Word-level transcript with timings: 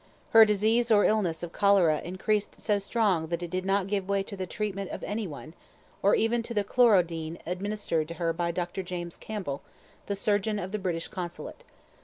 Her 0.31 0.45
disease 0.45 0.89
or 0.89 1.05
illness 1.05 1.43
of 1.43 1.51
cholera 1.53 2.01
increased 2.03 2.59
so 2.59 2.79
strong 2.79 3.27
that 3.27 3.43
it 3.43 3.51
did 3.51 3.65
not 3.67 3.85
give 3.85 4.09
way 4.09 4.23
to 4.23 4.35
the 4.35 4.47
treatment 4.47 4.89
of 4.89 5.03
any 5.03 5.27
one, 5.27 5.53
or 6.01 6.15
even 6.15 6.41
to 6.41 6.55
the 6.55 6.63
Chlorodine 6.63 7.37
administered 7.45 8.07
to 8.07 8.13
her 8.15 8.33
by 8.33 8.49
Doctor 8.49 8.81
James 8.81 9.15
Campbell 9.15 9.61
the 10.07 10.15
Surgeon 10.15 10.57
of 10.57 10.71
the 10.71 10.79
British 10.79 11.07
Consulate. 11.07 11.63